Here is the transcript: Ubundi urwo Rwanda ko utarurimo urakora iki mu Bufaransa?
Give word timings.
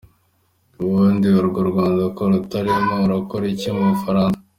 Ubundi 0.83 1.27
urwo 1.39 1.59
Rwanda 1.69 2.03
ko 2.15 2.23
utarurimo 2.41 2.95
urakora 3.05 3.45
iki 3.53 3.69
mu 3.75 3.83
Bufaransa? 3.91 4.39